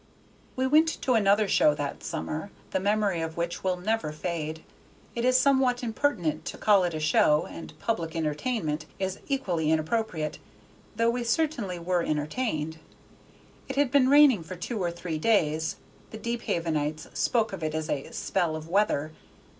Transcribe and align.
We 0.55 0.65
went 0.65 0.87
to 1.03 1.13
another 1.13 1.47
show 1.47 1.75
that 1.75 2.01
summer, 2.03 2.49
the 2.71 2.79
memory 2.79 3.21
of 3.21 3.37
which 3.37 3.63
will 3.63 3.77
never 3.77 4.11
fade. 4.11 4.63
It 5.13 5.23
is 5.23 5.37
somewhat 5.39 5.83
impertinent 5.83 6.43
to 6.45 6.57
call 6.57 6.83
it 6.85 6.95
a 6.95 6.99
show, 6.99 7.45
and 7.47 7.71
"public 7.77 8.15
entertainment" 8.15 8.87
is 8.97 9.19
equally 9.27 9.69
inappropriate, 9.69 10.39
though 10.95 11.11
we 11.11 11.23
certainly 11.23 11.77
were 11.77 12.01
entertained. 12.01 12.79
It 13.69 13.75
had 13.75 13.91
been 13.91 14.09
raining 14.09 14.41
for 14.41 14.55
two 14.55 14.81
or 14.81 14.89
three 14.89 15.19
days; 15.19 15.75
the 16.09 16.17
Deephavenites 16.17 17.15
spoke 17.15 17.53
of 17.53 17.61
it 17.61 17.75
as 17.75 17.87
"a 17.87 18.09
spell 18.09 18.55
of 18.55 18.67
weather." 18.67 19.11